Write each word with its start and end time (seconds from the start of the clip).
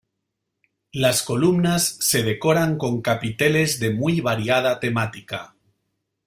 Las 0.93 1.21
columnas 1.21 1.87
se 1.99 2.23
decoran 2.23 2.79
con 2.79 3.03
capiteles 3.03 3.79
de 3.79 3.93
muy 3.93 4.19
variada 4.19 4.79
temática. 4.79 5.53